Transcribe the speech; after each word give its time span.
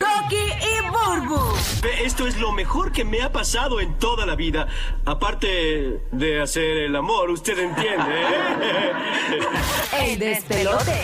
Rocky 0.00 0.36
y 0.36 0.88
Burbu. 0.88 1.38
Esto 2.02 2.26
es 2.26 2.38
lo 2.40 2.52
mejor 2.52 2.90
que 2.90 3.04
me 3.04 3.22
ha 3.22 3.30
pasado 3.30 3.80
en 3.80 3.98
toda 3.98 4.24
la 4.24 4.34
vida. 4.34 4.66
Aparte 5.04 6.00
de 6.10 6.40
hacer 6.40 6.78
el 6.78 6.96
amor, 6.96 7.28
usted 7.28 7.58
entiende. 7.58 8.22
¿eh? 8.22 8.92
El 10.12 10.18
despelote. 10.18 10.96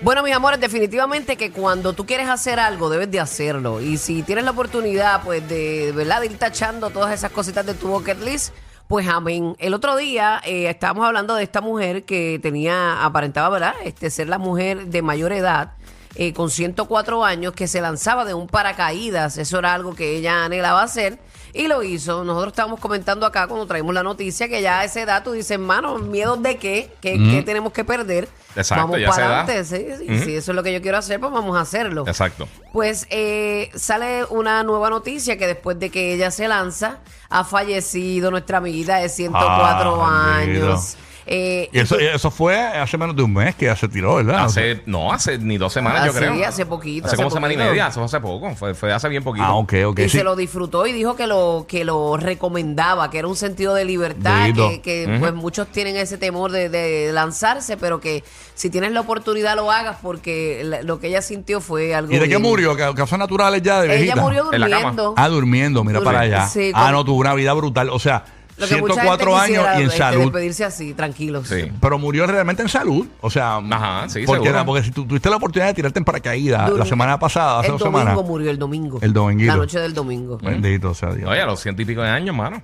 Bueno, 0.00 0.24
mis 0.24 0.34
amores, 0.34 0.60
definitivamente 0.60 1.36
que 1.36 1.52
cuando 1.52 1.92
tú 1.92 2.04
quieres 2.04 2.28
hacer 2.28 2.58
algo, 2.58 2.90
debes 2.90 3.12
de 3.12 3.20
hacerlo. 3.20 3.80
Y 3.80 3.96
si 3.96 4.24
tienes 4.24 4.44
la 4.44 4.50
oportunidad, 4.50 5.22
pues, 5.22 5.48
de, 5.48 5.92
¿verdad? 5.94 6.20
de 6.20 6.26
ir 6.26 6.38
tachando 6.38 6.90
todas 6.90 7.14
esas 7.14 7.30
cositas 7.30 7.64
de 7.64 7.74
tu 7.74 7.86
bucket 7.86 8.18
list, 8.24 8.52
pues 8.88 9.06
amén. 9.06 9.54
El 9.60 9.74
otro 9.74 9.96
día 9.96 10.42
eh, 10.44 10.68
estábamos 10.68 11.06
hablando 11.06 11.36
de 11.36 11.44
esta 11.44 11.60
mujer 11.60 12.02
que 12.02 12.40
tenía, 12.42 13.04
aparentaba, 13.04 13.48
¿verdad? 13.48 13.74
Este, 13.84 14.10
ser 14.10 14.28
la 14.28 14.38
mujer 14.38 14.88
de 14.88 15.00
mayor 15.02 15.32
edad, 15.32 15.74
eh, 16.14 16.32
con 16.32 16.50
104 16.50 17.24
años, 17.24 17.52
que 17.54 17.66
se 17.68 17.80
lanzaba 17.80 18.24
de 18.24 18.34
un 18.34 18.46
paracaídas. 18.46 19.38
Eso 19.38 19.58
era 19.58 19.74
algo 19.74 19.94
que 19.94 20.16
ella 20.16 20.44
anhelaba 20.44 20.82
hacer. 20.82 21.18
Y 21.54 21.68
lo 21.68 21.82
hizo. 21.82 22.24
Nosotros 22.24 22.52
estábamos 22.52 22.80
comentando 22.80 23.26
acá 23.26 23.46
cuando 23.46 23.66
traímos 23.66 23.92
la 23.94 24.02
noticia 24.02 24.48
que 24.48 24.62
ya 24.62 24.80
a 24.80 24.84
esa 24.84 25.02
edad 25.02 25.22
tú 25.22 25.32
dices, 25.32 25.50
hermano, 25.50 25.98
¿miedo 25.98 26.36
de 26.36 26.56
qué? 26.56 26.90
¿Qué, 27.02 27.18
qué 27.18 27.42
tenemos 27.42 27.74
que 27.74 27.84
perder? 27.84 28.26
Exacto, 28.56 28.84
vamos 28.84 29.00
ya 29.00 29.08
para 29.10 29.42
adelante. 29.42 29.64
Sí, 29.64 29.86
sí, 29.98 30.18
Si 30.24 30.36
eso 30.36 30.52
es 30.52 30.56
lo 30.56 30.62
que 30.62 30.72
yo 30.72 30.80
quiero 30.80 30.96
hacer, 30.96 31.20
pues 31.20 31.30
vamos 31.30 31.54
a 31.56 31.60
hacerlo. 31.60 32.04
Exacto. 32.06 32.48
Pues 32.72 33.06
eh, 33.10 33.70
sale 33.74 34.24
una 34.30 34.62
nueva 34.62 34.88
noticia 34.88 35.36
que 35.36 35.46
después 35.46 35.78
de 35.78 35.90
que 35.90 36.14
ella 36.14 36.30
se 36.30 36.48
lanza, 36.48 37.00
ha 37.28 37.44
fallecido 37.44 38.30
nuestra 38.30 38.56
amiguita 38.58 38.96
de 38.96 39.10
104 39.10 40.02
Ah, 40.02 40.36
años. 40.38 40.96
Eh, 41.26 41.68
Y 41.72 41.78
eso, 41.78 41.98
eso 41.98 42.30
fue 42.30 42.58
hace 42.58 42.98
menos 42.98 43.14
de 43.14 43.22
un 43.22 43.32
mes 43.32 43.54
que 43.54 43.66
ya 43.66 43.76
se 43.76 43.88
tiró, 43.88 44.16
¿verdad? 44.16 44.44
Hace, 44.44 44.82
no, 44.86 45.12
hace 45.12 45.38
ni 45.38 45.56
dos 45.58 45.72
semanas, 45.72 46.04
yo 46.04 46.10
Hace- 46.10 46.18
creo. 46.18 46.46
Hace 46.46 46.66
poquito, 46.66 47.06
Hace 47.06 47.14
hace 47.14 47.22
como 47.22 47.34
semana 47.34 47.54
y 47.54 47.56
media, 47.56 47.86
eso 47.86 47.94
fue 48.00 48.04
hace 48.06 48.20
poco. 48.20 48.54
Fue, 48.56 48.74
fue 48.74 48.92
hace 48.92 49.08
bien 49.08 49.22
poquito. 49.22 49.44
Ah, 49.46 49.54
ok, 49.54 49.72
ok. 49.86 49.98
y 50.00 50.02
sí. 50.08 50.18
se 50.18 50.24
lo 50.24 50.34
disfrutó 50.36 50.86
y 50.86 50.92
dijo 50.92 51.14
que 51.16 51.26
lo 51.26 51.64
que 51.68 51.84
lo 51.84 52.16
recomendaba, 52.16 53.10
que 53.10 53.18
era 53.18 53.28
un 53.28 53.36
sentido 53.36 53.74
de 53.74 53.84
libertad, 53.84 54.46
Dito. 54.46 54.68
que, 54.68 54.80
que, 54.82 55.16
pues 55.20 55.32
muchos 55.34 55.68
tienen 55.68 55.96
ese 55.96 56.18
temor 56.18 56.50
de, 56.50 56.68
de 56.68 57.12
lanzarse, 57.12 57.76
pero 57.76 58.00
que 58.00 58.24
si 58.54 58.68
tienes 58.70 58.92
la 58.92 59.00
oportunidad 59.00 59.54
lo 59.56 59.70
hagas 59.70 59.96
porque 60.02 60.62
la- 60.64 60.82
lo 60.82 60.98
que 61.00 61.08
ella 61.08 61.22
sintió 61.22 61.60
fue 61.60 61.94
algo 61.94 62.12
¿Y 62.12 62.18
de 62.18 62.28
qué 62.28 62.38
murió? 62.38 62.76
¿Ca- 62.76 62.94
¿Causas 62.94 63.18
naturales 63.18 63.62
ya 63.62 63.80
de 63.80 63.86
Ella 63.88 63.96
viejita? 63.96 64.20
murió 64.22 64.52
En 64.52 64.60
la 64.60 64.66
cama. 64.68 64.78
durmiendo. 64.80 65.14
Ah, 65.16 65.28
durmiendo, 65.28 65.84
mira 65.84 66.00
Dur- 66.00 66.04
para 66.04 66.20
allá. 66.20 66.48
sí, 66.48 66.72
ah, 66.74 66.90
no, 66.92 67.04
tuvo 67.04 67.20
una 67.20 67.34
vida 67.34 67.52
brutal. 67.52 67.88
O 67.90 67.98
sea, 67.98 68.24
Lo 68.58 68.66
que 68.68 68.76
mucha 68.76 68.94
104 68.94 69.38
gente 69.40 69.56
años 69.58 69.66
y 69.74 69.80
en 69.80 69.86
este, 69.86 69.98
salud. 69.98 70.20
despedirse 70.22 70.64
así, 70.64 70.94
tranquilos. 70.94 71.48
Sí. 71.48 71.72
Pero 71.80 71.98
murió 71.98 72.26
realmente 72.26 72.62
en 72.62 72.68
salud. 72.68 73.06
O 73.20 73.30
sea, 73.30 73.56
Ajá, 73.56 74.08
sí, 74.08 74.24
porque, 74.26 74.44
seguro. 74.46 74.64
porque 74.66 74.82
si 74.84 74.90
tú 74.90 75.06
tuviste 75.06 75.30
la 75.30 75.36
oportunidad 75.36 75.68
de 75.68 75.74
tirarte 75.74 75.98
en 75.98 76.04
paracaídas 76.04 76.70
la 76.72 76.84
semana 76.84 77.18
pasada, 77.18 77.60
hace 77.60 77.68
el 77.68 77.72
dos 77.72 77.80
domingo 77.80 78.00
semanas. 78.08 78.24
murió 78.26 78.50
el 78.50 78.58
domingo. 78.58 78.98
El 79.00 79.12
dominguito. 79.12 79.52
La 79.52 79.56
noche 79.58 79.80
del 79.80 79.94
domingo. 79.94 80.38
Bendito 80.38 80.92
sea 80.94 81.12
Dios. 81.14 81.28
Oye, 81.30 81.40
a 81.40 81.46
los 81.46 81.60
ciento 81.60 81.82
y 81.82 81.84
pico 81.86 82.02
de 82.02 82.08
años, 82.10 82.36
mano. 82.36 82.62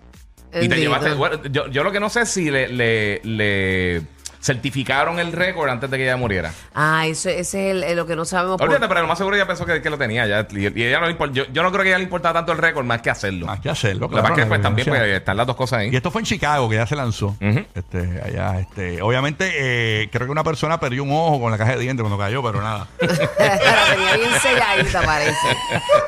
Y 0.48 0.50
te 0.52 0.58
Bendito. 0.60 0.80
llevaste. 0.82 1.14
bueno, 1.14 1.42
yo, 1.50 1.66
yo 1.68 1.82
lo 1.84 1.92
que 1.92 2.00
no 2.00 2.08
sé 2.08 2.22
es 2.22 2.28
si 2.30 2.50
le, 2.50 2.68
le, 2.68 3.20
le 3.22 4.02
certificaron 4.40 5.18
el 5.18 5.32
récord 5.32 5.68
antes 5.68 5.90
de 5.90 5.96
que 5.96 6.04
ella 6.04 6.16
muriera. 6.16 6.52
Ah, 6.74 7.06
eso, 7.06 7.28
ese 7.28 7.40
es 7.40 7.54
el- 7.76 7.84
el- 7.84 7.96
lo 7.96 8.06
que 8.06 8.16
no 8.16 8.24
sabemos. 8.24 8.56
por- 8.58 8.66
Olvídate, 8.68 8.88
pero 8.88 9.02
lo 9.02 9.06
más 9.08 9.18
seguro 9.18 9.36
ella 9.36 9.46
pensó 9.46 9.64
que, 9.66 9.80
que 9.82 9.90
lo 9.90 9.98
tenía 9.98 10.26
ya. 10.26 10.46
Y, 10.50 10.80
y 10.80 10.84
ella 10.84 11.00
no 11.00 11.06
le 11.06 11.16
import- 11.18 11.32
yo, 11.32 11.44
yo 11.52 11.62
no 11.62 11.70
creo 11.70 11.82
que 11.82 11.88
a 11.88 11.92
ella 11.92 11.98
le 11.98 12.04
importaba 12.04 12.34
tanto 12.34 12.52
el 12.52 12.58
récord 12.58 12.84
más 12.84 13.02
que 13.02 13.10
hacerlo. 13.10 13.46
Más 13.46 13.60
que 13.60 13.70
hacerlo, 13.70 14.02
Lo 14.02 14.08
que 14.10 14.14
pasa 14.16 14.26
claro. 14.28 14.34
es 14.40 14.44
que 14.44 14.48
pues, 14.48 14.62
también 14.62 14.88
evidencia. 14.88 15.08
pues, 15.10 15.18
están 15.20 15.36
las 15.36 15.46
dos 15.46 15.56
cosas 15.56 15.80
ahí. 15.80 15.90
Y 15.92 15.96
esto 15.96 16.10
fue 16.10 16.20
en 16.22 16.26
Chicago, 16.26 16.68
que 16.68 16.76
ya 16.76 16.86
se 16.86 16.96
lanzó. 16.96 17.36
Ujú. 17.40 17.64
este, 17.74 18.20
allá, 18.24 18.60
este, 18.60 19.02
obviamente, 19.02 19.50
eh, 20.02 20.08
creo 20.12 20.26
que 20.26 20.30
una 20.32 20.44
persona 20.44 20.78
perdió 20.80 21.02
un 21.02 21.10
ojo 21.12 21.40
con 21.40 21.50
la 21.50 21.58
caja 21.58 21.72
de 21.72 21.80
dientes 21.80 22.02
cuando 22.02 22.18
cayó, 22.18 22.42
pero 22.42 22.62
nada. 22.62 22.86
la 23.00 23.08
tenía 23.08 24.16
bien 24.16 24.30
selladita, 24.40 25.02
parece. 25.02 25.36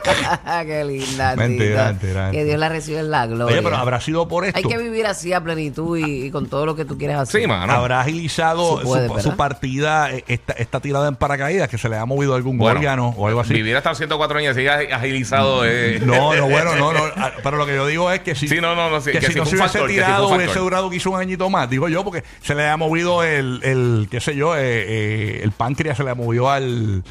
Qué 0.66 0.84
linda. 0.84 1.36
Mentira, 1.36 1.84
mentira, 1.86 2.30
Que 2.30 2.44
Dios 2.44 2.58
la 2.58 2.68
reciba 2.68 3.00
en 3.00 3.10
la 3.10 3.26
gloria. 3.26 3.46
Oye, 3.56 3.62
pero 3.62 3.76
habrá 3.76 4.00
sido 4.00 4.28
por 4.28 4.44
esto. 4.44 4.58
Hay 4.58 4.64
que 4.64 4.78
vivir 4.78 5.06
así 5.06 5.32
a 5.32 5.40
plenitud 5.42 5.98
y, 5.98 6.26
y 6.26 6.30
con 6.30 6.48
todo 6.48 6.66
lo 6.66 6.76
que 6.76 6.84
tú 6.84 6.96
quieres 6.98 7.16
hacer. 7.16 7.40
Sí, 7.42 7.46
mano. 7.46 7.72
Habrá 7.72 8.04
puede, 8.28 9.22
su, 9.22 9.36
partida, 9.36 10.10
eh, 10.12 10.24
esta, 10.28 10.52
esta 10.54 10.80
tirada 10.80 11.08
en 11.08 11.16
paracaídas, 11.16 11.68
que 11.68 11.78
se 11.78 11.88
le 11.88 11.96
ha 11.96 12.04
movido 12.04 12.34
algún 12.34 12.58
Bueno, 12.58 12.78
órgano 12.78 13.14
o 13.16 13.26
algo 13.28 13.40
así. 13.40 13.54
Vivir 13.54 13.76
hasta 13.76 13.90
los 13.90 13.98
104 13.98 14.38
años 14.38 14.56
y 14.56 14.60
sigue 14.60 14.70
agilizado. 14.92 15.64
eh. 15.64 16.00
No, 16.04 16.34
no, 16.34 16.46
bueno, 16.50 16.74
no, 16.76 16.92
no. 16.92 17.00
ah, 17.16 17.32
Pero 17.42 17.56
lo 17.56 17.66
que 17.66 17.74
yo 17.74 17.86
digo 17.86 18.10
es 18.10 18.20
que 18.20 18.34
si, 18.34 18.48
Sí, 18.48 18.60
no, 18.60 18.74
no, 18.74 18.90
no, 18.90 19.00
sí, 19.00 19.12
que 19.12 19.20
que 19.20 19.26
si 19.28 19.38
no 19.38 19.44
se 19.46 19.56
hubiese 19.56 19.68
factor, 19.72 19.88
tirado, 19.88 20.28
factor. 20.28 20.36
hubiese 20.38 20.58
durado 20.58 20.90
quizá 20.90 21.08
un 21.10 21.20
añito 21.20 21.48
más, 21.50 21.70
digo 21.70 21.88
yo, 21.88 22.04
porque 22.04 22.24
se 22.42 22.54
le 22.54 22.68
ha 22.68 22.76
movido 22.76 23.22
el, 23.22 23.60
el 23.62 24.08
qué 24.10 24.20
sé 24.20 24.34
yo, 24.36 24.56
eh, 24.56 24.60
eh, 24.62 25.40
el 25.42 25.52
páncreas 25.52 25.96
se 25.96 26.04
le 26.04 26.14
movió 26.14 26.50
al, 26.50 27.02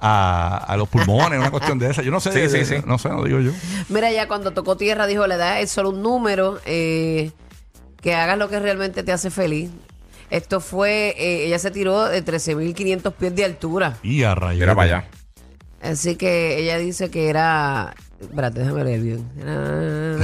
a, 0.00 0.58
a 0.66 0.76
los 0.76 0.88
pulmones, 0.88 1.38
una 1.38 1.50
cuestión 1.50 1.78
de 1.78 1.90
esa. 1.90 2.02
Yo 2.02 2.10
no 2.10 2.20
sé, 2.20 2.32
Sí, 2.32 2.40
de- 2.40 2.48
sí, 2.48 2.58
de- 2.58 2.64
sí. 2.64 2.74
no 2.86 2.98
sé, 2.98 3.08
no 3.08 3.24
digo 3.24 3.40
yo. 3.40 3.52
Mira, 3.88 4.10
ya 4.12 4.28
cuando 4.28 4.52
tocó 4.52 4.76
tierra 4.76 5.06
dijo, 5.06 5.26
la 5.26 5.34
edad 5.36 5.60
es 5.60 5.70
solo 5.70 5.90
un 5.90 6.02
número, 6.02 6.58
eh, 6.66 7.32
que 8.00 8.14
hagas 8.14 8.38
lo 8.38 8.48
que 8.48 8.60
realmente 8.60 9.02
te 9.02 9.10
hace 9.12 9.30
feliz. 9.30 9.70
Esto 10.30 10.60
fue, 10.60 11.14
eh, 11.18 11.46
ella 11.46 11.58
se 11.58 11.70
tiró 11.70 12.04
de 12.06 12.24
13.500 12.24 13.12
pies 13.14 13.34
de 13.34 13.44
altura. 13.44 13.98
Y 14.02 14.22
a 14.22 14.34
rayos. 14.34 14.60
Mira 14.60 14.74
para 14.74 14.98
allá. 14.98 15.08
Así 15.80 16.16
que 16.16 16.58
ella 16.58 16.78
dice 16.78 17.10
que 17.10 17.28
era... 17.28 17.94
Espérate, 18.20 18.60
déjame 18.60 18.82
leer 18.84 19.00
bien. 19.00 19.24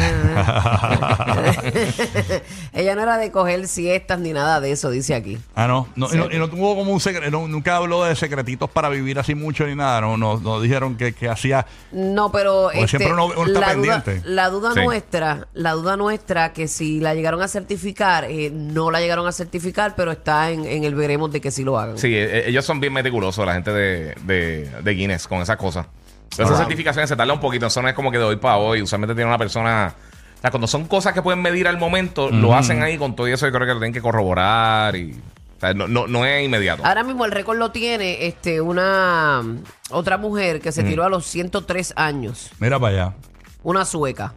ella 2.72 2.94
no 2.96 3.02
era 3.02 3.18
de 3.18 3.30
coger 3.30 3.68
siestas 3.68 4.18
ni 4.18 4.32
nada 4.32 4.60
de 4.60 4.72
eso, 4.72 4.90
dice 4.90 5.14
aquí. 5.14 5.38
Ah, 5.54 5.68
no. 5.68 5.86
no, 5.94 6.12
y 6.12 6.16
no, 6.16 6.28
y 6.30 6.38
no 6.38 6.48
tuvo 6.50 6.74
como 6.74 6.92
un 6.92 6.98
secreto, 7.00 7.46
nunca 7.46 7.76
habló 7.76 8.02
de 8.04 8.16
secretitos 8.16 8.68
para 8.70 8.88
vivir 8.88 9.18
así 9.18 9.34
mucho 9.36 9.64
ni 9.66 9.74
nada. 9.76 10.00
No, 10.00 10.16
no, 10.16 10.38
no 10.40 10.60
dijeron 10.60 10.96
que, 10.96 11.12
que 11.12 11.28
hacía. 11.28 11.66
No, 11.92 12.32
pero 12.32 12.70
siempre 12.88 13.12
uno- 13.12 13.26
uno 13.26 13.46
está 13.46 13.60
la, 13.60 13.74
duda, 13.74 14.02
pendiente. 14.02 14.28
la 14.28 14.48
duda 14.50 14.72
Sí. 14.74 14.80
nuestra, 14.84 15.46
la 15.54 15.72
duda 15.72 15.96
nuestra 15.96 16.52
que 16.52 16.66
si 16.66 16.98
la 17.00 17.14
llegaron 17.14 17.42
a 17.42 17.48
certificar, 17.48 18.24
eh, 18.24 18.50
no 18.52 18.90
la 18.90 19.00
llegaron 19.00 19.26
a 19.28 19.32
certificar, 19.32 19.94
pero 19.96 20.10
está 20.12 20.50
en, 20.50 20.64
en 20.64 20.82
el 20.84 20.94
veremos 20.96 21.30
de 21.30 21.40
que 21.40 21.50
sí 21.52 21.62
lo 21.62 21.78
hagan. 21.78 21.96
Sí, 21.98 22.08
eh, 22.12 22.48
ellos 22.48 22.64
son 22.64 22.80
bien 22.80 22.92
meticulosos, 22.92 23.46
la 23.46 23.54
gente 23.54 23.72
de, 23.72 24.14
de, 24.24 24.68
de 24.82 24.90
Guinness, 24.94 25.28
con 25.28 25.40
esas 25.42 25.56
cosas. 25.56 25.86
Esas 26.32 26.58
certificaciones 26.58 27.08
se 27.08 27.16
tardan 27.16 27.36
un 27.36 27.40
poquito, 27.40 27.66
eso 27.66 27.80
no 27.82 27.88
es 27.88 27.94
como 27.94 28.10
que 28.10 28.18
de 28.18 28.24
hoy 28.24 28.36
para 28.36 28.56
hoy. 28.56 28.82
Usualmente 28.82 29.14
tiene 29.14 29.28
una 29.28 29.38
persona. 29.38 29.94
O 30.36 30.40
sea, 30.40 30.50
cuando 30.50 30.66
son 30.66 30.86
cosas 30.86 31.12
que 31.14 31.22
pueden 31.22 31.40
medir 31.40 31.68
al 31.68 31.78
momento, 31.78 32.28
lo 32.30 32.54
hacen 32.54 32.82
ahí 32.82 32.98
con 32.98 33.14
todo 33.16 33.26
eso. 33.28 33.46
Yo 33.46 33.52
creo 33.52 33.66
que 33.66 33.72
lo 33.74 33.78
tienen 33.80 33.92
que 33.94 34.02
corroborar 34.02 34.94
y. 34.96 35.12
O 35.56 35.60
sea, 35.60 35.72
no, 35.72 35.86
no, 35.88 36.06
no 36.08 36.26
es 36.26 36.44
inmediato. 36.44 36.84
Ahora 36.84 37.04
mismo 37.04 37.24
el 37.24 37.30
récord 37.30 37.56
lo 37.56 37.70
tiene 37.70 38.26
este 38.26 38.60
una 38.60 39.42
otra 39.90 40.18
mujer 40.18 40.60
que 40.60 40.72
se 40.72 40.82
tiró 40.82 41.04
a 41.04 41.08
los 41.08 41.24
103 41.26 41.94
años, 41.96 42.50
Mira 42.58 42.78
para 42.80 42.94
allá. 43.04 43.14
una 43.62 43.84
sueca. 43.84 44.34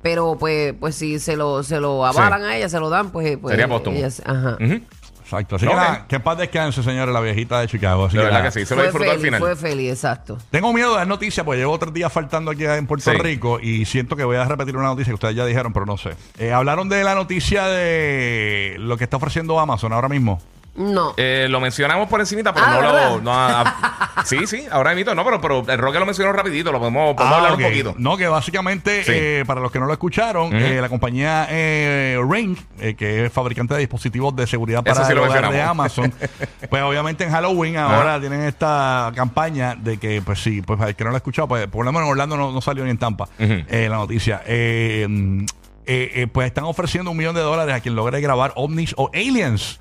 Pero 0.00 0.36
pues 0.40 0.74
pues 0.80 0.96
si 0.96 1.20
se 1.20 1.36
lo 1.36 1.62
se 1.62 1.78
lo 1.78 2.04
avalan 2.04 2.42
a 2.42 2.56
ella, 2.56 2.68
se 2.68 2.80
lo 2.80 2.88
dan, 2.90 3.10
pues, 3.10 3.36
pues 3.38 3.52
Sería 3.52 3.68
póstumo. 3.68 3.96
ella 3.98 4.10
se- 4.10 4.22
ajá. 4.26 4.56
Exacto. 5.32 5.56
Así 5.56 5.66
Ok. 5.66 5.72
que 5.72 5.76
nada, 5.76 6.06
que 6.06 6.16
en 6.16 6.22
paz 6.22 6.38
descanse, 6.38 6.82
señores, 6.82 7.12
la 7.12 7.20
viejita 7.20 7.60
de 7.60 7.68
Chicago. 7.68 8.04
Así 8.06 8.16
De 8.16 8.22
que 8.22 8.24
verdad 8.26 8.38
nada. 8.40 8.50
que 8.52 8.60
sí, 8.60 8.66
se 8.66 8.74
lo 8.74 8.80
Fue 8.80 8.88
disfrutó 8.88 9.10
al 9.10 9.16
feliz, 9.16 9.24
final. 9.24 9.40
fue 9.40 9.56
feliz, 9.56 9.90
exacto. 9.90 10.38
Tengo 10.50 10.72
miedo 10.72 10.90
de 10.92 10.96
dar 10.98 11.06
noticias 11.06 11.44
porque 11.44 11.58
llevo 11.60 11.78
tres 11.78 11.92
días 11.94 12.12
faltando 12.12 12.50
aquí 12.50 12.64
en 12.64 12.86
Puerto 12.86 13.10
Sí. 13.10 13.16
Rico 13.16 13.58
y 13.60 13.84
siento 13.84 14.14
que 14.16 14.24
voy 14.24 14.36
a 14.36 14.44
repetir 14.44 14.76
una 14.76 14.88
noticia 14.88 15.10
que 15.10 15.14
ustedes 15.14 15.34
ya 15.36 15.46
dijeron, 15.46 15.72
pero 15.72 15.86
no 15.86 15.96
sé. 15.96 16.10
Eh, 16.38 16.52
hablaron 16.52 16.88
de 16.88 17.02
la 17.04 17.14
noticia 17.14 17.66
de 17.66 18.76
lo 18.78 18.96
que 18.96 19.04
está 19.04 19.16
ofreciendo 19.16 19.58
Amazon 19.58 19.92
ahora 19.92 20.08
mismo. 20.08 20.40
No. 20.74 21.12
Eh, 21.18 21.48
lo 21.50 21.60
mencionamos 21.60 22.08
por 22.08 22.20
encimita, 22.20 22.54
pero 22.54 22.64
Ah, 22.66 22.70
no 22.70 22.76
¿verdad? 22.80 23.10
lo. 23.16 23.20
No, 23.20 23.32
a- 23.34 24.12
sí, 24.24 24.46
sí, 24.46 24.64
ahora 24.70 24.94
mismo 24.94 25.14
no, 25.14 25.22
pero, 25.22 25.38
pero 25.40 25.64
el 25.68 25.78
Roque 25.78 25.98
lo 25.98 26.06
mencionó 26.06 26.32
rapidito, 26.32 26.72
lo 26.72 26.78
podemos, 26.78 27.14
podemos 27.14 27.34
Ah, 27.34 27.36
hablar 27.38 27.52
ok. 27.52 27.58
un 27.58 27.64
poquito. 27.64 27.94
No, 27.98 28.16
que 28.16 28.26
básicamente, 28.26 29.04
Sí. 29.04 29.12
eh, 29.14 29.44
para 29.46 29.60
los 29.60 29.70
que 29.70 29.78
no 29.78 29.84
lo 29.86 29.92
escucharon, 29.92 30.54
eh, 30.54 30.80
la 30.80 30.88
compañía 30.88 31.46
eh, 31.50 32.18
Ring, 32.26 32.56
eh, 32.80 32.94
que 32.94 33.26
es 33.26 33.32
fabricante 33.32 33.74
de 33.74 33.80
dispositivos 33.80 34.34
de 34.34 34.46
seguridad 34.46 34.82
Eso 34.86 34.94
para 34.94 35.06
sí 35.06 35.12
el 35.12 35.18
lo 35.18 35.24
hogar 35.24 35.36
de 35.36 35.48
mencionamos. 35.48 35.70
Amazon, 35.70 36.14
pues 36.70 36.82
obviamente 36.82 37.24
en 37.24 37.30
Halloween 37.32 37.76
ahora 37.76 38.18
tienen 38.18 38.40
esta 38.42 39.12
campaña 39.14 39.74
de 39.74 39.98
que, 39.98 40.22
pues 40.22 40.42
sí, 40.42 40.62
pues 40.62 40.80
el 40.80 40.96
que 40.96 41.04
no 41.04 41.10
lo 41.10 41.16
ha 41.16 41.18
escuchado, 41.18 41.48
pues 41.48 41.66
por 41.66 41.84
lo 41.84 41.92
menos 41.92 42.06
en 42.06 42.12
Orlando 42.12 42.36
no, 42.38 42.50
no 42.50 42.60
salió 42.62 42.82
ni 42.84 42.90
en 42.90 42.98
Tampa 42.98 43.28
eh, 43.38 43.88
la 43.90 43.96
noticia. 43.96 44.42
Eh, 44.46 45.06
mm, 45.06 45.44
eh, 45.84 46.10
eh, 46.14 46.26
pues 46.32 46.46
están 46.46 46.64
ofreciendo 46.64 47.10
un 47.10 47.16
millón 47.18 47.34
de 47.34 47.40
dólares 47.42 47.74
a 47.74 47.80
quien 47.80 47.94
logre 47.94 48.20
grabar 48.22 48.52
ovnis 48.56 48.94
o 48.96 49.10
aliens 49.12 49.80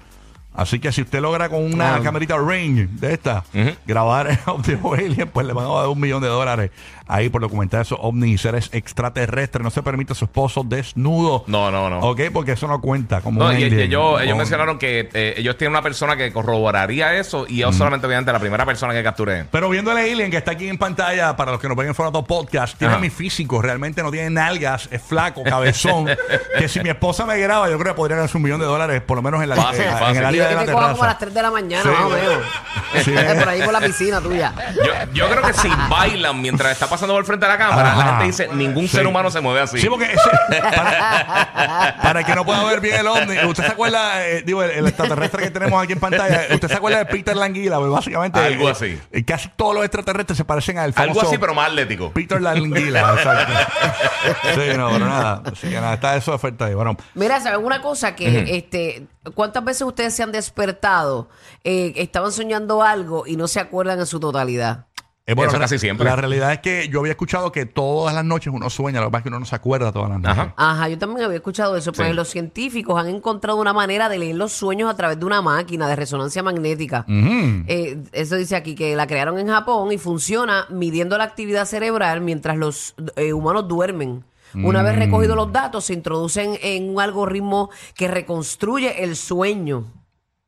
Así 0.53 0.79
que 0.79 0.91
si 0.91 1.01
usted 1.01 1.21
logra 1.21 1.47
con 1.49 1.63
una 1.63 1.95
Ah. 1.95 1.99
camerita 2.03 2.35
range 2.37 2.87
de 2.91 3.13
esta 3.13 3.43
grabar 3.85 4.27
el 4.27 4.37
óptimo 4.47 4.93
alien, 4.93 5.27
pues 5.29 5.47
le 5.47 5.53
van 5.53 5.65
a 5.65 5.69
dar 5.69 5.87
un 5.87 5.99
millón 5.99 6.21
de 6.21 6.27
dólares 6.27 6.71
ahí 7.07 7.29
por 7.29 7.41
documentar 7.41 7.81
esos 7.81 7.97
ovnis 8.01 8.35
y 8.35 8.37
seres 8.37 8.69
extraterrestres. 8.73 9.63
No 9.63 9.69
se 9.69 9.81
permite 9.83 10.13
a 10.13 10.15
su 10.15 10.25
esposo 10.25 10.63
desnudo. 10.63 11.43
No, 11.47 11.71
no, 11.71 11.89
no. 11.89 11.99
Ok, 11.99 12.21
porque 12.33 12.53
eso 12.53 12.67
no 12.67 12.79
cuenta 12.81 13.21
como 13.21 13.39
No, 13.43 13.49
un 13.49 13.57
y, 13.57 13.61
y 13.61 13.63
alien. 13.65 13.79
ellos, 13.81 14.21
ellos 14.21 14.31
Con- 14.31 14.37
mencionaron 14.37 14.77
que 14.79 15.09
eh, 15.13 15.33
ellos 15.37 15.57
tienen 15.57 15.71
una 15.71 15.81
persona 15.81 16.15
que 16.17 16.31
corroboraría 16.31 17.15
eso 17.15 17.45
y 17.47 17.57
ellos 17.61 17.75
solamente 17.75 18.07
mediante 18.07 18.31
la 18.31 18.39
primera 18.39 18.65
persona 18.65 18.93
que 18.93 19.03
capture. 19.03 19.45
Pero 19.51 19.69
viendo 19.69 19.91
el 19.91 19.97
alien 19.97 20.31
que 20.31 20.37
está 20.37 20.51
aquí 20.51 20.67
en 20.67 20.77
pantalla, 20.77 21.35
para 21.35 21.51
los 21.51 21.59
que 21.61 21.67
nos 21.67 21.77
ven 21.77 21.87
en 21.87 21.95
formato 21.95 22.23
podcast, 22.23 22.77
tiene 22.77 22.93
Ajá. 22.93 23.01
mi 23.01 23.09
físico, 23.09 23.61
realmente 23.61 24.03
no 24.03 24.11
tiene 24.11 24.29
nalgas, 24.29 24.87
es 24.91 25.01
flaco, 25.01 25.43
cabezón. 25.43 26.07
que 26.57 26.67
si 26.69 26.79
mi 26.81 26.89
esposa 26.89 27.25
me 27.25 27.37
graba, 27.37 27.69
yo 27.69 27.77
creo 27.77 27.93
que 27.93 27.97
podría 27.97 28.17
ganarse 28.17 28.37
un 28.37 28.43
millón 28.43 28.59
de 28.59 28.65
dólares, 28.65 29.01
por 29.01 29.17
lo 29.17 29.21
menos 29.23 29.41
en, 29.43 29.49
la, 29.49 29.55
Fácil, 29.55 29.81
en- 29.83 30.15
en 30.17 30.17
el 30.17 30.23
Y 30.23 30.25
área 30.25 30.40
la 30.43 30.65
te 30.65 30.71
coja 30.71 30.91
como 30.91 31.03
a 31.03 31.07
las 31.07 31.17
terraza. 31.17 31.19
3 31.19 31.33
de 31.33 31.41
la 31.41 31.51
mañana, 31.51 31.83
Sí. 31.83 31.89
más 31.89 32.01
o 32.01 32.09
menos. 32.09 32.43
Sí. 33.03 33.11
por 33.39 33.49
ahí 33.49 33.61
por 33.63 33.73
la 33.73 33.79
piscina 33.79 34.19
tuya. 34.21 34.53
Yo, 34.75 34.91
yo 35.13 35.29
creo 35.29 35.41
que 35.43 35.53
si 35.53 35.69
bailan 35.89 36.41
mientras 36.41 36.71
está 36.73 36.87
pasando 36.87 37.13
por 37.13 37.25
frente 37.25 37.45
de 37.45 37.51
la 37.51 37.57
cámara, 37.57 37.91
Ajá. 37.93 37.97
la 37.97 38.05
gente 38.11 38.25
dice, 38.25 38.47
ningún 38.53 38.87
Sí. 38.87 38.97
ser 38.97 39.07
humano 39.07 39.29
se 39.31 39.39
mueve 39.41 39.61
así. 39.61 39.79
Sí, 39.79 39.87
porque 39.87 40.05
ese- 40.05 40.61
para, 40.61 41.97
para 42.01 42.19
el 42.19 42.25
que 42.25 42.35
no 42.35 42.45
pueda 42.45 42.63
ver 42.65 42.79
bien 42.81 42.95
el 42.99 43.07
ovni, 43.07 43.37
¿usted 43.45 43.65
se 43.65 43.71
acuerda, 43.71 44.27
eh, 44.27 44.43
digo, 44.45 44.63
el, 44.63 44.71
el 44.71 44.87
extraterrestre 44.87 45.43
que 45.43 45.51
tenemos 45.51 45.81
aquí 45.83 45.93
en 45.93 45.99
pantalla? 45.99 46.47
¿Usted 46.53 46.67
se 46.67 46.73
acuerda 46.75 46.99
de 46.99 47.05
Peter 47.05 47.35
Languila? 47.35 47.77
Pues 47.79 47.91
básicamente, 47.91 48.39
Algo 48.39 48.67
eh, 48.69 48.71
así. 48.71 48.99
eh, 49.11 49.23
casi 49.25 49.49
todos 49.55 49.75
los 49.75 49.83
extraterrestres 49.85 50.37
se 50.37 50.45
parecen 50.45 50.77
al 50.77 50.93
famoso 50.93 51.19
Algo 51.19 51.29
así, 51.29 51.37
pero 51.37 51.53
más 51.53 51.67
atlético. 51.69 52.11
Peter 52.11 52.41
Languila, 52.41 53.13
exacto. 53.17 53.53
Sí, 54.55 54.77
no, 54.77 54.89
pero 54.91 55.05
nada. 55.07 55.41
Así 55.51 55.69
que 55.69 55.75
nada, 55.75 55.93
está 55.93 56.15
eso 56.15 56.31
de 56.31 56.35
oferta 56.35 56.65
ahí. 56.65 56.73
Bueno, 56.73 56.97
Mira, 57.15 57.39
¿saben 57.39 57.63
una 57.65 57.81
cosa? 57.81 58.15
Que 58.15 58.55
este, 58.57 59.07
¿cuántas 59.33 59.63
veces 59.63 59.83
ustedes 59.83 60.13
se 60.15 60.23
han 60.23 60.30
despertado, 60.31 61.29
eh, 61.63 61.93
estaban 61.97 62.31
soñando 62.31 62.83
algo 62.83 63.25
y 63.27 63.35
no 63.35 63.47
se 63.47 63.59
acuerdan 63.59 63.99
en 63.99 64.05
su 64.05 64.19
totalidad? 64.19 64.85
Eh, 65.27 65.35
bueno, 65.35 65.49
Eso 65.51 65.59
la- 65.59 65.65
casi 65.65 65.77
siempre. 65.77 66.03
La 66.03 66.15
realidad 66.15 66.51
es 66.51 66.59
que 66.59 66.89
yo 66.89 66.99
había 66.99 67.11
escuchado 67.11 67.51
que 67.51 67.67
todas 67.67 68.13
las 68.13 68.25
noches 68.25 68.51
uno 68.51 68.69
sueña, 68.71 68.99
lo 68.99 69.05
que 69.07 69.11
pasa 69.11 69.19
es 69.19 69.23
que 69.23 69.29
uno 69.29 69.39
no 69.39 69.45
se 69.45 69.55
acuerda 69.55 69.91
todas 69.91 70.09
las 70.09 70.19
noches. 70.19 70.37
Ajá. 70.37 70.53
Ajá, 70.57 70.89
yo 70.89 70.97
también 70.97 71.23
había 71.25 71.37
escuchado 71.37 71.77
eso. 71.77 71.93
Pues 71.93 72.07
Sí. 72.09 72.13
los 72.15 72.27
científicos 72.27 72.99
han 72.99 73.07
encontrado 73.07 73.59
una 73.59 73.71
manera 73.71 74.09
de 74.09 74.17
leer 74.17 74.35
los 74.35 74.51
sueños 74.51 74.89
a 74.89 74.95
través 74.97 75.19
de 75.19 75.25
una 75.25 75.41
máquina 75.43 75.87
de 75.87 75.95
resonancia 75.95 76.41
magnética. 76.41 77.05
Eh, 77.07 78.01
eso 78.13 78.35
dice 78.35 78.55
aquí 78.55 78.73
que 78.73 78.95
la 78.95 79.05
crearon 79.05 79.37
en 79.37 79.47
Japón 79.47 79.91
y 79.91 79.99
funciona 79.99 80.65
midiendo 80.69 81.17
la 81.19 81.23
actividad 81.25 81.65
cerebral 81.65 82.19
mientras 82.21 82.57
los 82.57 82.95
eh, 83.15 83.31
humanos 83.31 83.67
duermen. 83.67 84.25
Una 84.55 84.81
vez 84.81 84.97
recogidos 84.97 85.37
los 85.37 85.53
datos, 85.53 85.85
se 85.85 85.93
introducen 85.93 86.57
en 86.61 86.89
un 86.89 86.99
algoritmo 86.99 87.69
que 87.95 88.09
reconstruye 88.09 89.01
el 89.03 89.15
sueño. 89.15 89.85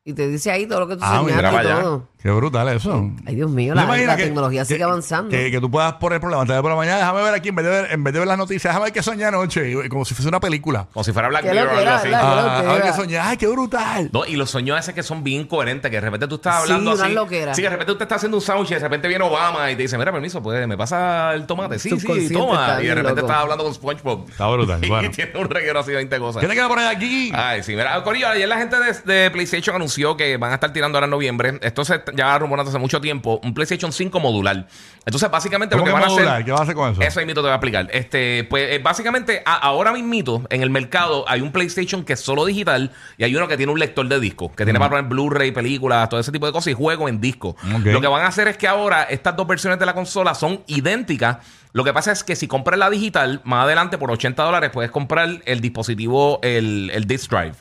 Y 0.06 0.12
te 0.12 0.28
dice 0.28 0.50
ahí 0.50 0.66
todo 0.66 0.80
lo 0.80 0.88
que 0.88 0.96
tú 0.96 1.00
Ah, 1.02 1.22
mira, 1.24 1.36
soñaste 1.50 1.66
y 1.66 1.82
todo. 1.82 2.08
Qué 2.22 2.30
brutal 2.30 2.68
eso. 2.68 3.10
Ay, 3.26 3.34
Dios 3.36 3.50
mío, 3.50 3.72
¿Te 3.72 3.76
la, 3.76 3.84
imaginas 3.84 4.06
la 4.08 4.16
que- 4.16 4.22
tecnología 4.24 4.62
que- 4.62 4.66
sigue 4.66 4.82
avanzando. 4.84 5.30
Que, 5.30 5.50
que 5.50 5.60
tú 5.60 5.70
puedas 5.70 5.94
poner 5.94 6.20
por 6.20 6.30
levantarte 6.30 6.60
por 6.62 6.70
la 6.70 6.76
mañana, 6.76 6.98
déjame 6.98 7.22
ver 7.22 7.34
aquí, 7.34 7.48
en 7.50 7.54
vez 7.54 7.64
de 7.66 7.70
ver, 7.70 7.92
en 7.92 8.04
vez 8.04 8.12
de 8.14 8.18
ver 8.18 8.28
las 8.28 8.36
noticias, 8.38 8.64
déjame 8.70 8.84
ver 8.84 8.92
qué 8.94 9.02
soñé 9.02 9.24
anoche, 9.26 9.88
como 9.88 10.04
si 10.06 10.14
fuese 10.14 10.28
una 10.28 10.40
película. 10.40 10.88
Como 10.92 11.04
si 11.04 11.12
fuera 11.12 11.28
Black 11.28 11.44
Mirror 11.44 11.56
o 11.58 11.60
algo 11.70 11.74
loquera, 11.76 11.96
así. 11.96 12.08
Ah, 12.14 12.58
a 12.58 12.62
ver 12.62 12.66
loquera. 12.72 12.90
qué 12.90 12.96
soñé, 12.96 13.18
ay, 13.18 13.36
qué 13.38 13.46
brutal. 13.46 14.10
No, 14.12 14.24
y 14.26 14.36
los 14.36 14.50
sueños 14.50 14.78
ese 14.78 14.92
que 14.94 15.02
son 15.02 15.22
bien 15.24 15.46
coherentes, 15.46 15.90
que 15.90 15.96
de 15.96 16.00
repente 16.02 16.26
tú 16.28 16.34
estás 16.36 16.56
Sí, 16.56 16.72
hablando 16.72 16.92
unas 16.92 17.02
así. 17.04 17.14
loqueras. 17.14 17.56
Sí, 17.56 17.62
que 17.62 17.66
de 17.68 17.72
repente 17.72 17.92
usted 17.92 18.02
está 18.04 18.14
haciendo 18.14 18.36
un 18.38 18.42
sándwich 18.42 18.70
y 18.70 18.74
de 18.74 18.80
repente 18.80 19.08
viene 19.08 19.24
Obama 19.24 19.70
y 19.70 19.76
te 19.76 19.82
dice, 19.82 19.96
mira, 19.98 20.10
permiso, 20.12 20.42
pues 20.42 20.66
me 20.66 20.76
pasa 20.78 21.32
el 21.34 21.46
tomate. 21.46 21.78
Sí, 21.78 21.90
sí, 21.98 22.30
toma. 22.32 22.78
Y 22.82 22.86
de 22.86 22.94
repente 22.94 23.20
loco. 23.22 23.26
estás 23.32 23.42
hablando 23.42 23.64
con 23.64 23.74
SpongeBob. 23.74 24.28
Está 24.30 24.46
brutal, 24.48 24.80
Y 24.84 24.88
bueno. 24.88 25.10
tiene 25.10 25.32
un 25.38 25.48
reguero 25.50 25.80
así 25.80 25.90
de 25.90 25.96
20 25.96 26.18
cosas. 26.18 26.40
¿Qué 26.40 26.48
te 26.48 26.54
queda 26.54 26.68
por 26.68 26.78
ahí 26.78 26.94
aquí? 26.94 27.32
Ay, 27.34 27.62
sí, 27.62 27.72
mira, 27.76 28.02
Corillo, 28.02 28.28
ayer 28.28 28.48
la 28.48 28.56
gente 28.56 28.76
de, 28.78 28.92
de 29.14 29.30
PlayStation 29.30 29.76
anunció 29.76 29.93
que 30.16 30.36
van 30.36 30.50
a 30.50 30.54
estar 30.54 30.72
tirando 30.72 30.96
ahora 30.98 31.06
en 31.06 31.10
noviembre. 31.10 31.58
Esto 31.62 31.84
se 31.84 32.02
ya 32.14 32.38
rumorando 32.38 32.70
hace 32.70 32.78
mucho 32.78 33.00
tiempo. 33.00 33.40
Un 33.42 33.54
PlayStation 33.54 33.92
5 33.92 34.20
modular. 34.20 34.66
Entonces, 35.06 35.30
básicamente 35.30 35.76
lo 35.76 35.82
¿Cómo 35.82 35.94
que 35.96 36.02
que 36.02 36.08
van 36.08 36.10
a 36.26 36.30
hacer. 36.32 36.44
¿Qué 36.44 36.50
vas 36.50 36.60
a 36.60 36.62
hacer 36.64 36.74
con 36.74 36.92
eso? 36.92 37.00
Eso 37.02 37.20
mismo 37.20 37.34
te 37.34 37.40
voy 37.40 37.50
a 37.50 37.54
explicar. 37.54 37.88
Este, 37.92 38.44
pues 38.44 38.70
eh, 38.72 38.78
básicamente, 38.82 39.42
a- 39.44 39.54
ahora 39.56 39.92
mismito, 39.92 40.42
en 40.50 40.62
el 40.62 40.70
mercado, 40.70 41.24
hay 41.28 41.40
un 41.40 41.52
PlayStation 41.52 42.04
que 42.04 42.14
es 42.14 42.20
solo 42.20 42.44
digital 42.44 42.90
y 43.18 43.24
hay 43.24 43.34
uno 43.36 43.46
que 43.48 43.56
tiene 43.56 43.70
un 43.72 43.78
lector 43.78 44.08
de 44.08 44.18
disco, 44.20 44.50
que 44.52 44.64
tiene 44.64 44.78
para 44.78 44.90
poner 44.90 45.04
Blu-ray, 45.04 45.52
películas, 45.52 46.08
todo 46.08 46.20
ese 46.20 46.32
tipo 46.32 46.46
de 46.46 46.52
cosas 46.52 46.68
y 46.68 46.74
juegos 46.74 47.08
en 47.10 47.20
disco. 47.20 47.56
Lo 47.84 48.00
que 48.00 48.06
van 48.08 48.22
a 48.24 48.28
hacer 48.28 48.48
es 48.48 48.56
que 48.56 48.66
ahora 48.68 49.04
estas 49.04 49.36
dos 49.36 49.46
versiones 49.46 49.78
de 49.78 49.86
la 49.86 49.94
consola 49.94 50.34
son 50.34 50.62
idénticas. 50.66 51.38
Lo 51.74 51.82
que 51.82 51.92
pasa 51.92 52.12
es 52.12 52.22
que 52.22 52.36
si 52.36 52.46
compras 52.46 52.78
la 52.78 52.88
digital, 52.88 53.40
más 53.42 53.64
adelante 53.64 53.98
por 53.98 54.08
80 54.08 54.40
dólares 54.44 54.70
puedes 54.72 54.92
comprar 54.92 55.42
el 55.44 55.60
dispositivo, 55.60 56.38
el, 56.42 56.88
el 56.94 57.04
disc 57.04 57.28
drive. 57.28 57.56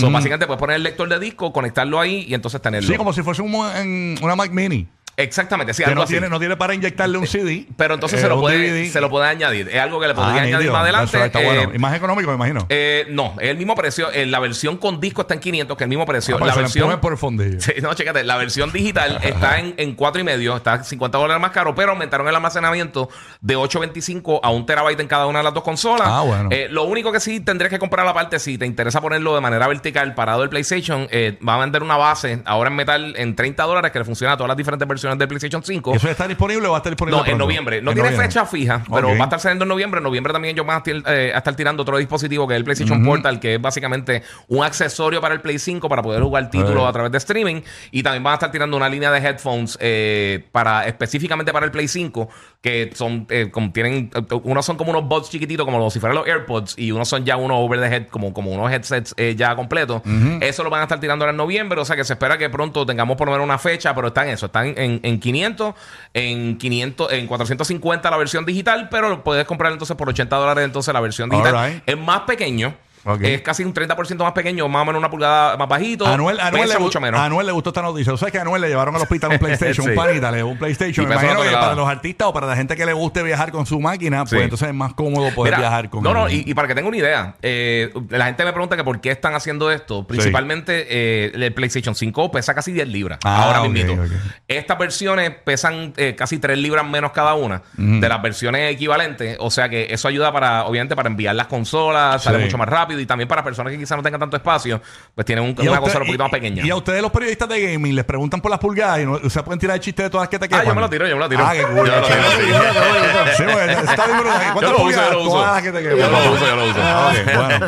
So, 0.00 0.10
básicamente 0.10 0.46
puedes 0.46 0.58
poner 0.58 0.76
el 0.76 0.82
lector 0.82 1.06
de 1.06 1.18
disco, 1.18 1.52
conectarlo 1.52 2.00
ahí 2.00 2.24
y 2.26 2.32
entonces 2.32 2.62
tenerlo. 2.62 2.88
Sí, 2.88 2.96
como 2.96 3.12
si 3.12 3.22
fuese 3.22 3.42
un 3.42 3.54
en 3.76 4.16
una 4.22 4.34
Mac 4.34 4.50
Mini. 4.52 4.88
Exactamente, 5.18 5.74
sí, 5.74 5.82
Que 5.82 5.90
algo 5.90 5.96
no 6.00 6.04
así. 6.04 6.14
tiene, 6.14 6.28
no 6.28 6.38
tiene 6.38 6.56
para 6.56 6.74
inyectarle 6.74 7.18
un 7.18 7.26
CD. 7.26 7.66
Pero 7.76 7.94
entonces 7.94 8.18
eh, 8.20 8.22
se, 8.22 8.28
lo 8.28 8.36
un 8.36 8.40
puede, 8.42 8.70
DVD. 8.70 8.90
se 8.92 9.00
lo 9.00 9.10
puede 9.10 9.26
añadir. 9.26 9.68
Es 9.68 9.80
algo 9.80 10.00
que 10.00 10.06
le 10.08 10.14
podría 10.14 10.42
Ah, 10.42 10.44
añadir 10.44 10.70
más 10.70 10.82
adelante. 10.82 11.24
Está 11.24 11.40
Eh, 11.42 11.44
bueno. 11.44 11.72
Y 11.74 11.78
más 11.78 11.94
económico, 11.94 12.28
me 12.30 12.36
imagino. 12.36 12.66
eh, 12.68 13.04
no, 13.10 13.34
es 13.40 13.48
el 13.50 13.56
mismo 13.56 13.74
precio. 13.74 14.10
Eh, 14.12 14.26
la 14.26 14.38
versión 14.38 14.76
con 14.78 15.00
disco 15.00 15.22
está 15.22 15.34
en 15.34 15.40
500, 15.40 15.76
que 15.76 15.82
es 15.82 15.86
el 15.86 15.88
mismo 15.88 16.06
precio. 16.06 16.36
Ah, 16.36 16.38
pues 16.38 16.48
la 16.48 16.54
se 16.54 16.60
versión. 16.60 16.84
empuje 16.84 17.00
por 17.02 17.12
el 17.12 17.18
fondillo. 17.18 17.58
Sí, 17.68 17.72
no, 17.82 17.92
chécate, 17.94 18.22
la 18.24 18.36
versión 18.36 18.70
digital 18.72 19.18
está 19.22 19.58
en, 19.58 19.74
en 19.76 19.94
4 19.94 20.20
y 20.20 20.24
medio, 20.24 20.56
está 20.56 20.82
50 20.84 21.18
dólares 21.18 21.40
más 21.42 21.50
caro, 21.50 21.74
pero 21.74 21.90
aumentaron 21.90 22.26
el 22.28 22.34
almacenamiento 22.34 23.08
de 23.40 23.56
825 23.56 24.40
a 24.42 24.50
un 24.50 24.66
terabyte 24.66 25.00
en 25.00 25.08
cada 25.08 25.26
una 25.26 25.40
de 25.40 25.44
las 25.44 25.54
dos 25.54 25.64
consolas. 25.64 26.06
Ah, 26.08 26.22
bueno. 26.22 26.48
Eh, 26.52 26.68
lo 26.70 26.84
único 26.84 27.10
que 27.12 27.20
sí 27.20 27.40
tendrías 27.40 27.70
que 27.70 27.78
comprar 27.78 28.06
aparte, 28.06 28.38
si 28.38 28.56
te 28.56 28.66
interesa 28.66 29.00
ponerlo 29.00 29.34
de 29.34 29.40
manera 29.40 29.66
vertical 29.66 30.14
parado 30.14 30.42
el 30.44 30.48
PlayStation, 30.48 31.08
eh, 31.10 31.38
va 31.46 31.56
a 31.56 31.58
vender 31.58 31.82
una 31.82 31.96
base 31.96 32.40
ahora 32.44 32.70
en 32.70 32.76
metal 32.76 33.14
en 33.16 33.34
30 33.34 33.64
dólares 33.64 33.90
que 33.90 33.98
le 33.98 34.04
funciona 34.04 34.34
a 34.34 34.36
todas 34.36 34.48
las 34.48 34.56
diferentes 34.56 34.86
versiones 34.86 35.07
del 35.16 35.28
PlayStation 35.28 35.62
5. 35.62 35.94
¿Eso 35.94 36.10
está 36.10 36.26
disponible 36.28 36.66
o 36.66 36.72
va 36.72 36.76
a 36.76 36.80
estar 36.80 36.90
disponible? 36.92 37.18
No, 37.20 37.26
en 37.26 37.38
noviembre. 37.38 37.80
No 37.80 37.92
En 37.92 37.94
tiene 37.94 38.10
noviembre. 38.10 38.28
fecha 38.28 38.44
fija, 38.46 38.82
pero 38.92 39.08
va 39.08 39.14
a 39.20 39.24
estar 39.24 39.40
saliendo 39.40 39.64
en 39.64 39.68
noviembre. 39.68 39.98
En 39.98 40.04
noviembre 40.04 40.32
también 40.32 40.54
ellos 40.54 40.66
van 40.66 40.82
a, 40.84 40.90
estar, 40.90 41.14
eh, 41.14 41.32
a 41.34 41.38
estar 41.38 41.54
tirando 41.56 41.82
otro 41.82 41.96
dispositivo 41.98 42.46
que 42.48 42.54
es 42.54 42.58
el 42.58 42.64
PlayStation 42.64 43.04
Portal, 43.04 43.38
que 43.40 43.54
es 43.54 43.60
básicamente 43.60 44.22
un 44.48 44.64
accesorio 44.64 45.20
para 45.20 45.34
el 45.34 45.40
Play 45.40 45.58
5 45.58 45.88
para 45.88 46.02
poder 46.02 46.20
jugar 46.22 46.50
títulos 46.50 46.82
Eh. 46.84 46.88
a 46.88 46.92
través 46.92 47.12
de 47.12 47.18
streaming. 47.18 47.62
Y 47.92 48.02
también 48.02 48.22
van 48.24 48.32
a 48.32 48.34
estar 48.34 48.50
tirando 48.50 48.76
una 48.76 48.88
línea 48.88 49.10
de 49.12 49.18
headphones 49.20 49.78
eh, 49.80 50.44
para 50.52 50.86
específicamente 50.86 51.52
para 51.52 51.64
el 51.64 51.70
Play 51.72 51.86
5, 51.88 52.28
que 52.60 52.90
son 52.94 53.26
eh, 53.30 53.50
como 53.52 53.70
tienen 53.70 54.10
unos 54.42 54.66
son 54.66 54.76
como 54.76 54.90
unos 54.90 55.06
buds 55.08 55.30
chiquititos, 55.30 55.64
como 55.64 55.90
si 55.90 56.00
fueran 56.00 56.16
los 56.16 56.26
AirPods, 56.26 56.76
y 56.76 56.90
unos 56.90 57.08
son 57.08 57.24
ya 57.24 57.36
unos 57.36 57.58
over 57.60 57.80
the 57.80 57.86
head, 57.86 58.06
como, 58.08 58.34
como 58.34 58.50
unos 58.50 58.72
headsets 58.72 59.14
eh, 59.16 59.34
ya 59.36 59.54
completos. 59.54 60.02
Eso 60.40 60.64
lo 60.64 60.70
van 60.70 60.80
a 60.80 60.82
estar 60.84 60.98
tirando 60.98 61.24
ahora 61.24 61.30
en 61.30 61.36
noviembre, 61.36 61.80
o 61.80 61.84
sea 61.84 61.94
que 61.94 62.04
se 62.04 62.14
espera 62.14 62.36
que 62.36 62.50
pronto 62.50 62.84
tengamos 62.84 63.16
por 63.16 63.28
lo 63.28 63.32
menos 63.32 63.44
una 63.44 63.58
fecha, 63.58 63.94
pero 63.94 64.08
están 64.08 64.28
eso, 64.28 64.46
están 64.46 64.74
en, 64.76 65.00
en 65.02 65.20
500, 65.20 65.74
en 66.14 66.58
500, 66.58 67.12
en 67.12 67.26
450 67.28 68.10
la 68.10 68.16
versión 68.16 68.44
digital, 68.44 68.88
pero 68.90 69.08
lo 69.08 69.22
puedes 69.22 69.44
comprar 69.44 69.72
entonces 69.72 69.96
por 69.96 70.08
80 70.08 70.34
dólares 70.36 70.64
entonces 70.64 70.92
la 70.92 71.00
versión 71.00 71.30
digital. 71.30 71.82
Es 71.86 71.96
más 71.96 72.20
pequeño. 72.22 72.74
Es 73.20 73.42
casi 73.42 73.64
un 73.64 73.74
30% 73.74 74.18
más 74.18 74.32
pequeño, 74.32 74.68
más 74.68 74.82
o 74.82 74.84
menos 74.86 74.98
una 74.98 75.10
pulgada 75.10 75.56
más 75.56 75.68
bajito. 75.68 76.06
A 76.06 76.14
Anuel, 76.14 76.40
Anuel 76.40 76.68
le, 76.68 76.78
mucho 76.78 77.00
menos. 77.00 77.20
Anuel 77.20 77.46
le 77.46 77.52
gustó 77.52 77.70
esta 77.70 77.82
noticia. 77.82 78.12
¿Tú 78.12 78.18
sabes 78.18 78.32
que 78.32 78.38
a 78.38 78.42
Anuel 78.42 78.62
le 78.62 78.68
llevaron 78.68 78.94
al 78.94 79.02
hospital 79.02 79.32
un 79.32 79.38
PlayStation? 79.38 79.84
Sí. 79.84 79.90
Un 79.90 79.96
panita 79.96 80.30
le 80.30 80.42
un 80.42 80.58
PlayStation. 80.58 81.04
Y 81.04 81.08
Me 81.08 81.14
pesa 81.14 81.26
imagino 81.26 81.48
que 81.48 81.56
para 81.56 81.74
los 81.74 81.88
artistas 81.88 82.28
o 82.28 82.32
para 82.32 82.46
la 82.46 82.56
gente 82.56 82.76
que 82.76 82.86
le 82.86 82.92
guste 82.92 83.22
viajar 83.22 83.50
con 83.50 83.66
su 83.66 83.80
máquina, 83.80 84.24
pues 84.24 84.42
entonces 84.42 84.68
es 84.68 84.74
más 84.74 84.94
cómodo 84.94 85.30
poder 85.34 85.54
Mira, 85.54 85.68
viajar 85.68 85.90
con 85.90 86.02
No, 86.02 86.12
no, 86.12 86.28
y, 86.28 86.44
y 86.46 86.54
para 86.54 86.68
que 86.68 86.74
tenga 86.74 86.88
una 86.88 86.96
idea, 86.96 87.34
eh, 87.42 87.92
la 88.10 88.26
gente 88.26 88.44
me 88.44 88.52
pregunta 88.52 88.76
que 88.76 88.84
por 88.84 89.00
qué 89.00 89.10
están 89.10 89.34
haciendo 89.34 89.70
esto. 89.70 90.06
Principalmente 90.06 90.86
eh, 90.88 91.32
el 91.34 91.52
PlayStation 91.52 91.94
5 91.94 92.30
pesa 92.30 92.54
casi 92.54 92.72
10 92.72 92.88
libras. 92.88 93.18
Ah, 93.24 93.44
ahora 93.44 93.62
ok, 93.62 93.68
mismo. 93.68 94.04
Estas 94.46 94.78
versiones 94.78 95.30
pesan 95.44 95.92
eh, 95.96 96.14
casi 96.16 96.38
3 96.38 96.58
libras 96.58 96.86
menos 96.86 97.12
cada 97.12 97.34
una 97.34 97.62
de 97.76 98.08
las 98.08 98.22
versiones 98.22 98.72
equivalentes. 98.72 99.36
O 99.40 99.50
sea 99.50 99.68
que 99.68 99.88
eso 99.90 100.08
ayuda 100.08 100.32
para, 100.32 100.64
obviamente, 100.64 100.96
para 100.96 101.08
enviar 101.08 101.34
las 101.34 101.46
consolas, 101.46 102.22
sale 102.22 102.38
mucho 102.38 102.58
más 102.58 102.68
rápido 102.68 102.97
y 103.00 103.06
también 103.06 103.28
para 103.28 103.42
personas 103.44 103.72
que 103.72 103.78
quizás 103.78 103.96
no 103.96 104.02
tengan 104.02 104.20
tanto 104.20 104.36
espacio, 104.36 104.80
pues 105.14 105.24
tienen 105.24 105.44
un- 105.44 105.50
una 105.58 105.62
usted- 105.70 105.80
consola 105.80 106.00
un 106.02 106.06
poquito 106.08 106.24
más 106.24 106.32
pequeña. 106.32 106.64
Y 106.66 106.70
a 106.70 106.76
ustedes 106.76 107.02
los 107.02 107.10
periodistas 107.10 107.48
de 107.48 107.72
gaming 107.72 107.94
les 107.94 108.04
preguntan 108.04 108.40
por 108.40 108.50
las 108.50 108.60
pulgadas 108.60 109.00
y 109.00 109.06
no, 109.06 109.18
sea, 109.30 109.44
pueden 109.44 109.58
tirar 109.60 109.76
el 109.76 109.80
chiste 109.82 110.02
de 110.02 110.10
todas 110.10 110.24
las 110.24 110.28
que 110.30 110.38
te 110.38 110.44
Ah, 110.46 110.48
quedan. 110.48 110.66
yo 110.66 110.74
me 110.74 110.80
lo 110.80 110.90
tiro, 110.90 111.06
yo 111.06 111.14
me 111.16 111.20
lo 111.22 111.28
tiro. 111.28 111.44
Ah, 111.46 111.52
qué 111.54 111.62
cool. 111.62 111.76
Yo 111.76 111.82
lo 111.82 112.02
tiro, 112.02 112.08
chévere. 112.08 112.30
sí. 112.36 113.36
Sí, 113.36 113.42
porque 113.50 113.72
está 113.72 114.06
bien 114.06 114.18
¿Cuántas 114.52 114.72
pulgadas? 114.74 115.10
Todas 115.12 115.52
las 115.54 115.62
que 115.62 115.72
te 115.72 115.82
quedan. 115.82 115.98
Yo 115.98 116.10
lo 116.10 116.32
uso, 116.32 116.46
yo 116.46 116.56
lo 116.56 116.64
uso. 116.64 116.80
Ah, 116.82 117.12
bueno. 117.24 117.66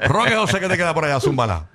Roque 0.08 0.34
José, 0.36 0.60
¿qué 0.60 0.68
te 0.68 0.76
queda 0.76 0.94
por 0.94 1.04
allá? 1.04 1.20
Zúmbala. 1.20 1.66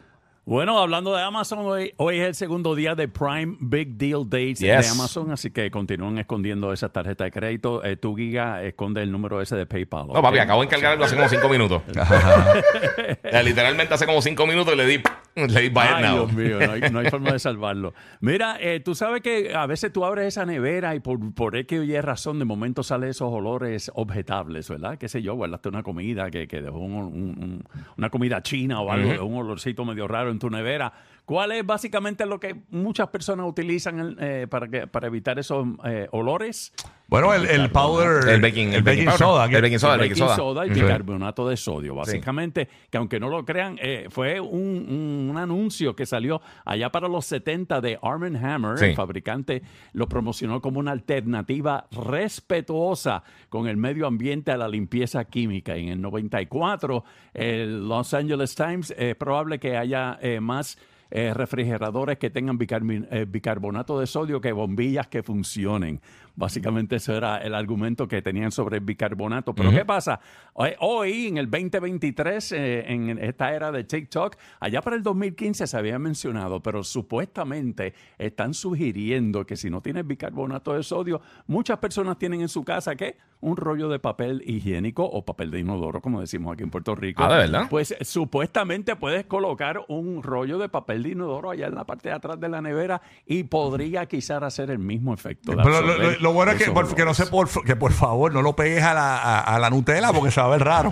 Bueno, 0.48 0.80
hablando 0.80 1.14
de 1.14 1.22
Amazon, 1.22 1.60
hoy, 1.60 1.94
hoy 1.98 2.20
es 2.20 2.26
el 2.26 2.34
segundo 2.34 2.74
día 2.74 2.96
de 2.96 3.10
Prime 3.10 3.58
Big 3.60 3.98
Deal 3.98 4.30
Days 4.30 4.60
Yes. 4.60 4.86
de 4.86 4.88
Amazon, 4.88 5.30
así 5.30 5.52
que 5.52 5.70
continúan 5.70 6.18
escondiendo 6.20 6.72
esas 6.72 6.94
tarjetas 6.94 7.26
de 7.26 7.32
crédito. 7.32 7.84
Eh, 7.84 7.98
tu 7.98 8.16
Giga 8.16 8.64
esconde 8.64 9.04
el 9.04 9.12
número 9.12 9.42
ese 9.42 9.58
de 9.58 9.66
PayPal. 9.66 10.08
No, 10.08 10.22
papi, 10.22 10.40
acabo 10.40 10.62
de 10.62 10.68
encargar 10.68 10.94
algo 10.94 11.04
hace 11.04 11.18
como 11.18 11.28
5 11.28 11.50
minutos. 11.50 11.82
Literalmente 13.44 13.94
hace 13.94 14.06
como 14.06 14.22
5 14.22 14.48
minutos 14.48 14.72
di, 14.72 14.76
le 14.78 14.86
di 14.86 15.04
buy 15.72 15.86
it 15.86 15.92
Ay, 15.96 16.04
now. 16.04 16.26
Dios 16.28 16.34
mío, 16.34 16.60
no 16.60 16.72
hay, 16.74 16.82
no 16.92 17.00
hay 17.00 17.10
forma 17.12 17.32
de 17.34 17.40
salvarlo. 17.40 17.94
Mira, 18.20 18.58
eh, 18.60 18.80
tú 18.80 18.96
sabes 18.96 19.22
que 19.22 19.54
a 19.56 19.66
veces 19.68 19.94
tú 19.94 20.04
abres 20.06 20.28
esa 20.28 20.46
nevera 20.46 20.96
y 20.96 21.00
por, 21.00 21.34
por 21.34 21.56
X 21.56 21.80
o 21.80 21.84
Y 21.84 22.00
razón 22.02 22.40
de 22.40 22.46
momento 22.46 22.84
salen 22.84 23.10
esos 23.10 23.32
olores 23.32 23.92
objetables, 23.96 24.70
¿verdad? 24.70 24.98
Qué 24.98 25.08
sé 25.10 25.22
yo, 25.22 25.36
guardaste 25.36 25.70
una 25.70 25.84
comida 25.84 26.30
que, 26.32 26.48
que 26.48 26.62
dejó 26.62 26.80
un- 26.80 26.94
un- 26.96 27.14
un- 27.44 27.64
una 27.98 28.10
comida 28.10 28.42
china 28.42 28.82
o 28.82 28.92
algo, 28.92 29.26
un 29.26 29.36
olorcito 29.38 29.86
medio 29.86 30.08
raro 30.08 30.32
en 30.32 30.40
tu 30.40 30.50
nevera. 30.50 30.92
¿Cuál 31.26 31.52
es 31.52 31.66
básicamente 31.66 32.26
lo 32.26 32.40
que 32.40 32.56
muchas 32.70 33.10
personas 33.10 33.46
utilizan 33.48 34.16
eh, 34.20 34.48
para, 34.50 34.68
que, 34.70 34.88
para 34.88 35.08
evitar 35.08 35.38
esos 35.38 35.68
eh, 35.84 36.08
olores? 36.12 36.74
Bueno, 37.10 37.34
el, 37.34 37.46
el 37.46 37.70
powder. 37.72 38.28
El 38.28 38.42
baking- 38.42 38.74
el 38.74 38.84
baking 38.84 39.10
soda. 39.12 39.46
El 39.46 39.62
baking 39.62 39.80
soda. 39.80 39.94
El 39.96 40.00
baking 40.02 40.16
soda. 40.18 40.36
soda 40.36 40.66
y 40.68 40.72
bicarbonato 40.72 41.48
de 41.48 41.56
sodio, 41.56 41.96
básicamente, 41.96 42.68
que 42.90 42.98
aunque 42.98 43.18
no 43.20 43.30
lo 43.30 43.46
crean, 43.46 43.78
eh, 43.82 44.08
fue 44.10 44.42
un, 44.42 44.86
un- 44.90 45.28
un 45.32 45.38
anuncio 45.38 45.96
que 45.96 46.06
salió 46.06 46.42
allá 46.66 46.90
para 46.92 47.08
los 47.08 47.26
70 47.26 47.80
de 47.80 47.98
Arm 48.02 48.36
Hammer, 48.36 48.78
Sí. 48.78 48.86
el 48.88 48.96
fabricante, 48.96 49.62
lo 49.94 50.10
promocionó 50.10 50.62
como 50.62 50.80
una 50.80 50.92
alternativa 50.92 51.88
respetuosa 51.92 53.24
con 53.50 53.68
el 53.68 53.78
medio 53.78 54.06
ambiente 54.06 54.52
a 54.52 54.58
la 54.58 54.68
limpieza 54.68 55.24
química. 55.26 55.78
Y 55.78 55.84
en 55.84 55.90
el 55.94 56.02
94, 56.02 57.04
el 57.34 57.88
Los 57.88 58.14
Angeles 58.14 58.54
Times, 58.54 58.94
es 58.98 59.16
probable 59.16 59.60
que 59.60 59.78
haya 59.78 60.20
eh, 60.22 60.40
más 60.42 60.78
eh, 61.10 61.34
refrigeradores 61.34 62.18
que 62.18 62.30
tengan 62.30 62.60
eh, 62.60 63.26
bicarbonato 63.26 63.98
de 63.98 64.08
sodio 64.08 64.42
que 64.42 64.52
bombillas 64.52 65.08
que 65.08 65.24
funcionen. 65.24 66.02
Básicamente 66.38 66.98
ese 66.98 67.18
era 67.18 67.38
el 67.40 67.56
argumento 67.56 68.08
que 68.08 68.22
tenían 68.22 68.52
sobre 68.52 68.78
el 68.78 68.84
bicarbonato. 68.84 69.56
Pero 69.56 69.72
¿qué 69.72 69.84
pasa? 69.84 70.20
Hoy, 70.54 70.70
hoy, 70.80 71.28
en 71.28 71.38
el 71.40 71.50
2023, 71.50 72.52
eh, 72.52 72.86
en 72.94 73.18
esta 73.18 73.54
era 73.56 73.72
de 73.72 73.84
TikTok, 73.84 74.36
allá 74.60 74.82
para 74.84 74.96
el 74.96 75.02
2015 75.02 75.66
se 75.66 75.76
había 75.78 75.98
mencionado, 75.98 76.62
pero 76.62 76.84
supuestamente 76.84 77.94
están 78.20 78.54
sugiriendo 78.54 79.46
que 79.48 79.56
si 79.56 79.70
no 79.72 79.82
tienes 79.82 80.06
bicarbonato 80.06 80.74
de 80.74 80.84
sodio, 80.84 81.22
muchas 81.48 81.80
personas 81.80 82.20
tienen 82.20 82.42
en 82.42 82.50
su 82.50 82.64
casa, 82.64 82.96
¿qué? 82.96 83.18
Un 83.40 83.56
rollo 83.58 83.88
de 83.90 84.00
papel 84.00 84.44
higiénico 84.46 85.04
o 85.06 85.24
papel 85.26 85.52
de 85.52 85.60
inodoro, 85.60 86.02
como 86.02 86.22
decimos 86.22 86.54
aquí 86.54 86.64
en 86.64 86.70
Puerto 86.72 86.96
Rico. 86.96 87.24
Ah, 87.24 87.32
¿de 87.34 87.38
verdad? 87.38 87.68
Pues 87.70 87.92
eh, 87.92 88.04
supuestamente 88.04 88.96
puedes 88.96 89.26
colocar 89.26 89.84
un 89.90 90.22
rollo 90.24 90.58
de 90.58 90.70
papel 90.70 91.04
de 91.04 91.10
inodoro 91.10 91.52
allá 91.52 91.68
en 91.68 91.76
la 91.76 91.84
parte 91.86 92.10
de 92.10 92.16
atrás 92.16 92.40
de 92.40 92.50
la 92.50 92.62
nevera 92.62 93.02
y 93.26 93.44
podría 93.44 94.06
quizás 94.08 94.42
hacer 94.44 94.70
el 94.72 94.80
mismo 94.80 95.14
efecto. 95.14 95.52
de 95.52 95.58
Pero 95.58 95.70
lo, 95.70 95.78
absorber 95.78 96.22
lo- 96.22 96.27
lo 96.28 96.34
bueno 96.34 96.52
es 96.52 96.62
que 96.62 96.72
por, 96.72 96.94
que 96.94 97.06
no 97.06 97.14
sé 97.14 97.26
por, 97.28 97.48
que 97.64 97.78
por 97.78 97.94
favor 97.94 98.34
no 98.34 98.42
lo 98.42 98.54
pegues 98.54 98.84
a 98.84 98.94
la, 98.94 99.18
a, 99.18 99.40
a 99.40 99.60
la 99.60 99.70
Nutella 99.70 100.12
porque 100.12 100.30
se 100.30 100.42
va 100.42 100.48
a 100.48 100.50
ver 100.50 100.64
raro. 100.64 100.92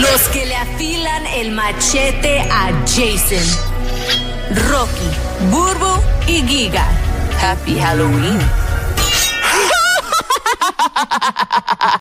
Los 0.00 0.20
que 0.32 0.46
le 0.46 0.56
afilan 0.56 1.26
el 1.26 1.52
machete 1.52 2.40
a 2.40 2.72
Jason. 2.86 3.46
Rocky, 4.68 5.10
Burbo 5.50 6.02
y 6.26 6.42
Giga. 6.42 6.86
Happy 7.40 7.78
Halloween. 7.78 8.40